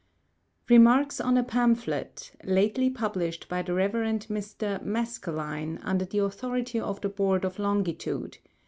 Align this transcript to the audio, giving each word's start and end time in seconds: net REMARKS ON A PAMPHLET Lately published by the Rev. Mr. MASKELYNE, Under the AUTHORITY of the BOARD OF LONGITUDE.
net 0.67 0.71
REMARKS 0.73 1.21
ON 1.21 1.37
A 1.37 1.43
PAMPHLET 1.43 2.31
Lately 2.45 2.89
published 2.89 3.47
by 3.47 3.61
the 3.61 3.75
Rev. 3.75 3.91
Mr. 3.91 4.81
MASKELYNE, 4.81 5.77
Under 5.83 6.05
the 6.05 6.21
AUTHORITY 6.21 6.79
of 6.79 7.01
the 7.01 7.09
BOARD 7.09 7.45
OF 7.45 7.59
LONGITUDE. 7.59 8.39